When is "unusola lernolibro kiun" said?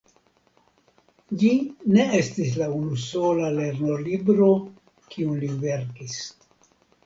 2.79-5.41